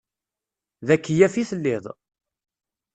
D 0.87 0.89
akeyyaf 0.95 1.35
i 1.41 1.43
telliḍ? 1.49 1.85